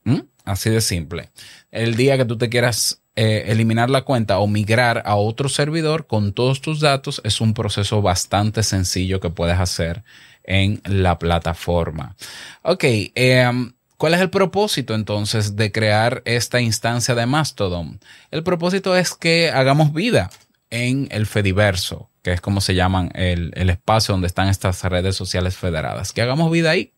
¿Mm? 0.02 0.20
Así 0.44 0.70
de 0.70 0.80
simple. 0.80 1.30
El 1.70 1.94
día 1.94 2.16
que 2.16 2.24
tú 2.24 2.36
te 2.36 2.48
quieras 2.48 3.00
eh, 3.14 3.44
eliminar 3.46 3.88
la 3.88 4.02
cuenta 4.02 4.38
o 4.40 4.48
migrar 4.48 5.02
a 5.06 5.14
otro 5.14 5.48
servidor 5.48 6.06
con 6.08 6.32
todos 6.32 6.60
tus 6.60 6.80
datos 6.80 7.20
es 7.24 7.40
un 7.40 7.54
proceso 7.54 8.02
bastante 8.02 8.64
sencillo 8.64 9.20
que 9.20 9.30
puedes 9.30 9.58
hacer 9.58 10.02
en 10.42 10.82
la 10.84 11.18
plataforma. 11.18 12.16
Ok, 12.62 12.84
em, 13.14 13.72
¿Cuál 13.96 14.14
es 14.14 14.20
el 14.20 14.28
propósito 14.28 14.94
entonces 14.94 15.54
de 15.54 15.70
crear 15.70 16.20
esta 16.26 16.60
instancia 16.60 17.14
de 17.14 17.26
Mastodon? 17.26 18.00
El 18.32 18.42
propósito 18.42 18.96
es 18.96 19.14
que 19.14 19.50
hagamos 19.50 19.94
vida 19.94 20.30
en 20.74 21.06
el 21.12 21.26
Fediverso, 21.26 22.10
que 22.22 22.32
es 22.32 22.40
como 22.40 22.60
se 22.60 22.74
llaman 22.74 23.12
el, 23.14 23.52
espacio 23.70 24.12
donde 24.12 24.26
están 24.26 24.48
estas 24.48 24.82
redes 24.82 25.14
sociales 25.14 25.56
federadas. 25.56 26.12
Que 26.12 26.20
hagamos 26.20 26.50
vida 26.50 26.70
ahí, 26.70 26.92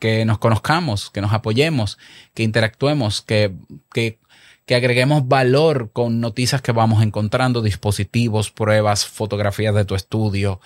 que 0.00 0.24
nos 0.24 0.38
conozcamos, 0.38 1.10
que 1.10 1.20
nos 1.20 1.32
apoyemos, 1.32 1.96
que 2.34 2.42
interactuemos, 2.42 3.22
que, 3.22 3.54
que, 3.92 4.18
que 4.66 4.74
agreguemos 4.74 5.28
valor 5.28 5.92
con 5.92 6.20
noticias 6.20 6.60
que 6.60 6.72
vamos 6.72 7.04
encontrando, 7.04 7.62
dispositivos, 7.62 8.50
pruebas, 8.50 9.06
fotografías 9.06 9.76
de 9.76 9.84
tu 9.84 9.94
estudio, 9.94 10.60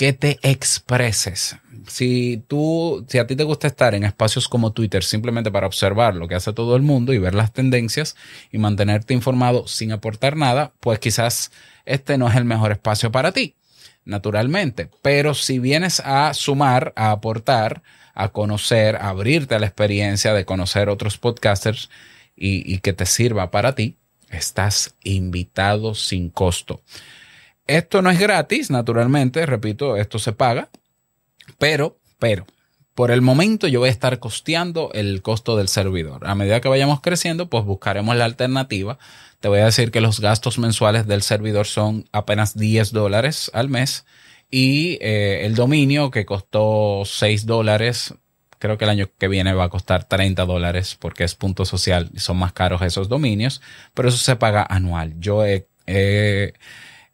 que 0.00 0.14
te 0.14 0.38
expreses. 0.40 1.58
Si 1.86 2.42
tú, 2.48 3.04
si 3.06 3.18
a 3.18 3.26
ti 3.26 3.36
te 3.36 3.44
gusta 3.44 3.66
estar 3.66 3.94
en 3.94 4.04
espacios 4.04 4.48
como 4.48 4.72
Twitter 4.72 5.04
simplemente 5.04 5.50
para 5.50 5.66
observar 5.66 6.14
lo 6.14 6.26
que 6.26 6.36
hace 6.36 6.54
todo 6.54 6.74
el 6.74 6.80
mundo 6.80 7.12
y 7.12 7.18
ver 7.18 7.34
las 7.34 7.52
tendencias 7.52 8.16
y 8.50 8.56
mantenerte 8.56 9.12
informado 9.12 9.68
sin 9.68 9.92
aportar 9.92 10.38
nada, 10.38 10.72
pues 10.80 11.00
quizás 11.00 11.52
este 11.84 12.16
no 12.16 12.30
es 12.30 12.36
el 12.36 12.46
mejor 12.46 12.72
espacio 12.72 13.12
para 13.12 13.32
ti, 13.32 13.56
naturalmente. 14.06 14.88
Pero 15.02 15.34
si 15.34 15.58
vienes 15.58 16.00
a 16.00 16.32
sumar, 16.32 16.94
a 16.96 17.10
aportar, 17.10 17.82
a 18.14 18.30
conocer, 18.30 18.96
a 18.96 19.10
abrirte 19.10 19.54
a 19.54 19.58
la 19.58 19.66
experiencia 19.66 20.32
de 20.32 20.46
conocer 20.46 20.88
otros 20.88 21.18
podcasters 21.18 21.90
y, 22.34 22.74
y 22.74 22.78
que 22.78 22.94
te 22.94 23.04
sirva 23.04 23.50
para 23.50 23.74
ti, 23.74 23.98
estás 24.30 24.94
invitado 25.04 25.94
sin 25.94 26.30
costo. 26.30 26.80
Esto 27.70 28.02
no 28.02 28.10
es 28.10 28.18
gratis, 28.18 28.68
naturalmente, 28.68 29.46
repito, 29.46 29.96
esto 29.96 30.18
se 30.18 30.32
paga, 30.32 30.70
pero, 31.56 31.98
pero, 32.18 32.44
por 32.96 33.12
el 33.12 33.22
momento 33.22 33.68
yo 33.68 33.78
voy 33.78 33.90
a 33.90 33.92
estar 33.92 34.18
costeando 34.18 34.90
el 34.92 35.22
costo 35.22 35.56
del 35.56 35.68
servidor. 35.68 36.26
A 36.26 36.34
medida 36.34 36.60
que 36.60 36.68
vayamos 36.68 37.00
creciendo, 37.00 37.48
pues 37.48 37.64
buscaremos 37.64 38.16
la 38.16 38.24
alternativa. 38.24 38.98
Te 39.38 39.46
voy 39.46 39.60
a 39.60 39.66
decir 39.66 39.92
que 39.92 40.00
los 40.00 40.18
gastos 40.18 40.58
mensuales 40.58 41.06
del 41.06 41.22
servidor 41.22 41.64
son 41.64 42.06
apenas 42.10 42.56
10 42.58 42.90
dólares 42.90 43.52
al 43.54 43.68
mes 43.68 44.04
y 44.50 44.98
eh, 45.00 45.46
el 45.46 45.54
dominio 45.54 46.10
que 46.10 46.26
costó 46.26 47.04
6 47.04 47.46
dólares, 47.46 48.14
creo 48.58 48.78
que 48.78 48.84
el 48.84 48.90
año 48.90 49.08
que 49.16 49.28
viene 49.28 49.54
va 49.54 49.66
a 49.66 49.70
costar 49.70 50.02
30 50.02 50.44
dólares 50.44 50.96
porque 50.98 51.22
es 51.22 51.36
punto 51.36 51.64
social 51.64 52.10
y 52.12 52.18
son 52.18 52.36
más 52.36 52.52
caros 52.52 52.82
esos 52.82 53.08
dominios, 53.08 53.62
pero 53.94 54.08
eso 54.08 54.18
se 54.18 54.34
paga 54.34 54.66
anual. 54.68 55.14
Yo 55.20 55.44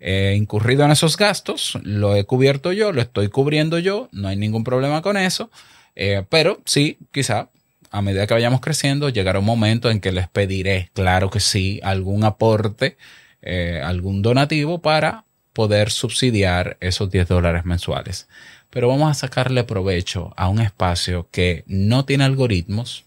incurrido 0.00 0.84
en 0.84 0.90
esos 0.90 1.16
gastos, 1.16 1.78
lo 1.82 2.14
he 2.16 2.24
cubierto 2.24 2.72
yo, 2.72 2.92
lo 2.92 3.00
estoy 3.00 3.28
cubriendo 3.28 3.78
yo, 3.78 4.08
no 4.12 4.28
hay 4.28 4.36
ningún 4.36 4.64
problema 4.64 5.02
con 5.02 5.16
eso, 5.16 5.50
eh, 5.94 6.24
pero 6.28 6.60
sí, 6.66 6.98
quizá 7.10 7.48
a 7.90 8.02
medida 8.02 8.26
que 8.26 8.34
vayamos 8.34 8.60
creciendo, 8.60 9.08
llegará 9.08 9.38
un 9.38 9.46
momento 9.46 9.90
en 9.90 10.00
que 10.00 10.12
les 10.12 10.28
pediré, 10.28 10.90
claro 10.92 11.30
que 11.30 11.40
sí, 11.40 11.80
algún 11.82 12.24
aporte, 12.24 12.98
eh, 13.40 13.80
algún 13.82 14.22
donativo 14.22 14.82
para 14.82 15.24
poder 15.52 15.90
subsidiar 15.90 16.76
esos 16.80 17.10
10 17.10 17.28
dólares 17.28 17.64
mensuales. 17.64 18.28
Pero 18.68 18.88
vamos 18.88 19.10
a 19.10 19.14
sacarle 19.14 19.64
provecho 19.64 20.34
a 20.36 20.48
un 20.48 20.60
espacio 20.60 21.28
que 21.30 21.64
no 21.66 22.04
tiene 22.04 22.24
algoritmos, 22.24 23.04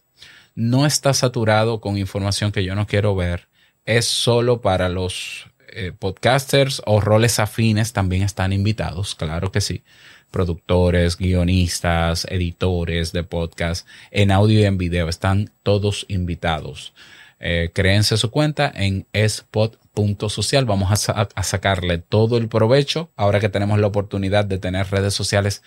no 0.56 0.88
está 0.88 1.14
saturado 1.14 1.80
con 1.80 1.98
información 1.98 2.52
que 2.52 2.64
yo 2.64 2.74
no 2.74 2.88
quiero 2.88 3.16
ver, 3.16 3.48
es 3.86 4.06
solo 4.06 4.62
para 4.62 4.90
los 4.90 5.49
eh, 5.72 5.92
podcasters 5.98 6.82
o 6.86 7.02
roles 7.02 7.40
afines 7.40 7.94
también 7.94 8.24
están 8.24 8.54
invitados, 8.54 9.16
claro 9.16 9.52
que 9.52 9.62
sí. 9.62 9.84
Productores, 10.32 11.18
guionistas, 11.18 12.26
editores 12.30 13.12
de 13.12 13.24
podcast, 13.24 13.88
en 14.12 14.32
audio 14.32 14.60
y 14.60 14.66
en 14.66 14.78
video, 14.78 15.10
están 15.10 15.52
todos 15.64 16.06
invitados. 16.08 16.94
Eh, 17.40 17.72
créense 17.74 18.18
su 18.18 18.30
cuenta 18.30 18.72
en 18.76 19.08
spot.social. 19.14 20.66
Vamos 20.66 21.10
a, 21.10 21.28
a, 21.34 21.44
sacarle 21.44 21.98
todo 21.98 22.38
el 22.38 22.48
provecho 22.48 23.12
ahora 23.16 23.40
que 23.40 23.50
tenemos 23.50 23.80
la 23.80 23.88
oportunidad 23.88 24.46
de 24.46 24.60
tener 24.60 24.88
redes 24.92 25.14
sociales 25.14 25.64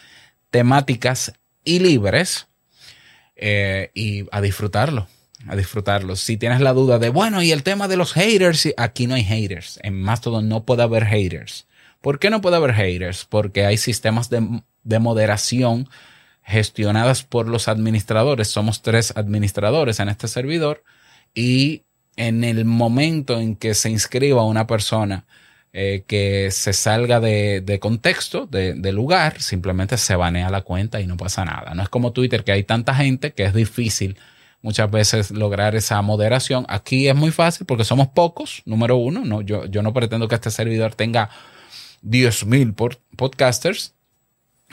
temáticas 0.50 1.32
y 1.64 1.78
libres 1.78 2.46
eh, 3.36 3.90
y 3.94 4.26
a 4.30 4.40
disfrutarlo 4.40 5.08
a 5.48 5.56
disfrutarlo. 5.56 6.16
Si 6.16 6.36
tienes 6.36 6.60
la 6.60 6.72
duda 6.72 6.98
de, 6.98 7.08
bueno, 7.08 7.42
y 7.42 7.52
el 7.52 7.62
tema 7.62 7.88
de 7.88 7.96
los 7.96 8.12
haters, 8.12 8.68
aquí 8.76 9.06
no 9.06 9.14
hay 9.14 9.24
haters. 9.24 9.78
En 9.82 10.00
Mastodon 10.00 10.48
no 10.48 10.64
puede 10.64 10.82
haber 10.82 11.04
haters. 11.04 11.66
¿Por 12.00 12.18
qué 12.18 12.30
no 12.30 12.40
puede 12.40 12.56
haber 12.56 12.74
haters? 12.74 13.24
Porque 13.24 13.66
hay 13.66 13.76
sistemas 13.76 14.28
de, 14.30 14.62
de 14.82 14.98
moderación 14.98 15.88
gestionadas 16.42 17.22
por 17.22 17.48
los 17.48 17.68
administradores. 17.68 18.48
Somos 18.48 18.82
tres 18.82 19.12
administradores 19.16 20.00
en 20.00 20.08
este 20.08 20.28
servidor 20.28 20.82
y 21.34 21.82
en 22.16 22.44
el 22.44 22.64
momento 22.64 23.38
en 23.38 23.56
que 23.56 23.74
se 23.74 23.90
inscriba 23.90 24.44
una 24.44 24.66
persona 24.66 25.24
eh, 25.72 26.04
que 26.06 26.50
se 26.50 26.74
salga 26.74 27.20
de, 27.20 27.62
de 27.62 27.78
contexto, 27.78 28.46
de, 28.46 28.74
de, 28.74 28.92
lugar, 28.92 29.40
simplemente 29.40 29.96
se 29.96 30.14
banea 30.16 30.50
la 30.50 30.60
cuenta 30.60 31.00
y 31.00 31.06
no 31.06 31.16
pasa 31.16 31.46
nada. 31.46 31.74
No 31.74 31.82
es 31.82 31.88
como 31.88 32.12
Twitter 32.12 32.44
que 32.44 32.52
hay 32.52 32.64
tanta 32.64 32.94
gente 32.94 33.32
que 33.32 33.44
es 33.44 33.54
difícil 33.54 34.18
muchas 34.62 34.90
veces 34.90 35.30
lograr 35.30 35.74
esa 35.74 36.00
moderación. 36.02 36.64
Aquí 36.68 37.08
es 37.08 37.14
muy 37.14 37.30
fácil 37.30 37.66
porque 37.66 37.84
somos 37.84 38.08
pocos, 38.08 38.62
número 38.64 38.96
uno. 38.96 39.24
No, 39.24 39.42
yo, 39.42 39.66
yo 39.66 39.82
no 39.82 39.92
pretendo 39.92 40.28
que 40.28 40.36
este 40.36 40.50
servidor 40.50 40.94
tenga 40.94 41.28
10.000 42.04 42.98
podcasters. 43.16 43.94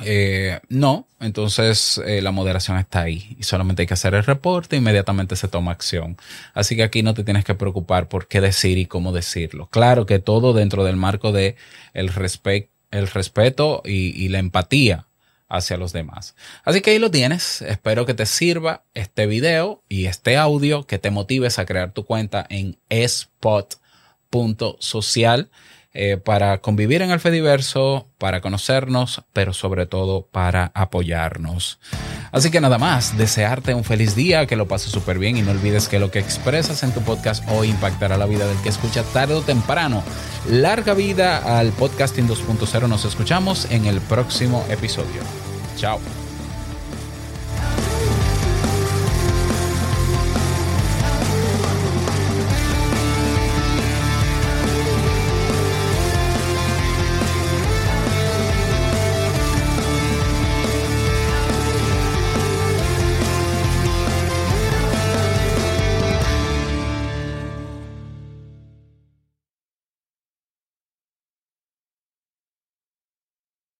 Eh, 0.05 0.61
no, 0.69 1.07
entonces 1.19 2.01
eh, 2.05 2.21
la 2.21 2.31
moderación 2.31 2.77
está 2.77 3.01
ahí 3.01 3.35
y 3.37 3.43
solamente 3.43 3.81
hay 3.81 3.87
que 3.87 3.95
hacer 3.95 4.13
el 4.13 4.23
reporte 4.23 4.77
e 4.77 4.79
inmediatamente 4.79 5.35
se 5.35 5.49
toma 5.49 5.71
acción. 5.71 6.15
Así 6.53 6.77
que 6.77 6.83
aquí 6.83 7.03
no 7.03 7.13
te 7.13 7.25
tienes 7.25 7.43
que 7.43 7.55
preocupar 7.55 8.07
por 8.07 8.27
qué 8.27 8.39
decir 8.39 8.77
y 8.77 8.85
cómo 8.85 9.11
decirlo. 9.11 9.67
Claro 9.67 10.05
que 10.05 10.19
todo 10.19 10.53
dentro 10.53 10.85
del 10.85 10.95
marco 10.95 11.33
de 11.33 11.57
el, 11.93 12.11
el 12.91 13.07
respeto 13.07 13.81
y 13.83 14.29
la 14.29 14.39
empatía 14.39 15.08
hacia 15.49 15.77
los 15.77 15.91
demás. 15.91 16.35
Así 16.63 16.81
que 16.81 16.91
ahí 16.91 16.99
lo 16.99 17.11
tienes. 17.11 17.61
Espero 17.63 18.05
que 18.05 18.13
te 18.13 18.25
sirva 18.25 18.83
este 18.93 19.25
video 19.25 19.83
y 19.89 20.05
este 20.05 20.37
audio, 20.37 20.85
que 20.85 20.99
te 20.99 21.11
motives 21.11 21.59
a 21.59 21.65
crear 21.65 21.91
tu 21.91 22.05
cuenta 22.05 22.45
en 22.49 22.77
spot.social 22.89 23.89
eh, 25.93 26.17
para 26.17 26.59
convivir 26.59 27.01
en 27.01 27.11
el 27.11 27.19
Fediverso, 27.19 28.07
para 28.17 28.41
conocernos, 28.41 29.23
pero 29.33 29.53
sobre 29.53 29.87
todo 29.87 30.27
para 30.31 30.71
apoyarnos. 30.75 31.79
Así 32.31 32.51
que 32.51 32.61
nada 32.61 32.77
más, 32.77 33.17
desearte 33.17 33.73
un 33.73 33.83
feliz 33.83 34.15
día, 34.15 34.45
que 34.45 34.55
lo 34.55 34.67
pases 34.67 34.91
súper 34.91 35.17
bien 35.17 35.37
y 35.37 35.41
no 35.41 35.51
olvides 35.51 35.87
que 35.87 35.99
lo 35.99 36.11
que 36.11 36.19
expresas 36.19 36.83
en 36.83 36.91
tu 36.91 37.01
podcast 37.01 37.43
hoy 37.49 37.69
impactará 37.69 38.17
la 38.17 38.27
vida 38.27 38.45
del 38.47 38.61
que 38.61 38.69
escucha 38.69 39.03
tarde 39.03 39.33
o 39.33 39.41
temprano. 39.41 40.03
Larga 40.47 40.93
vida 40.93 41.59
al 41.59 41.71
podcasting 41.71 42.27
2.0. 42.27 42.87
Nos 42.87 43.05
escuchamos 43.05 43.69
en 43.71 43.85
el 43.85 43.99
próximo 44.01 44.63
episodio. 44.69 45.21
Chao. 45.75 45.99